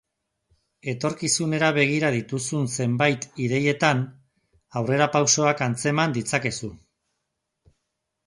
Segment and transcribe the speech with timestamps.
[0.91, 4.01] Etorkizunera begira dituzun zenbait ideietan
[4.81, 6.71] aurrerapausoak antzeman ditzakezu.